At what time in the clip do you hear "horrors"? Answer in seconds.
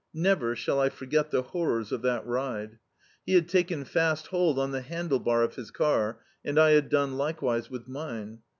1.43-1.91